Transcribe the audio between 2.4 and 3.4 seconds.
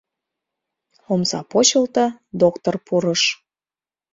доктор пурыш: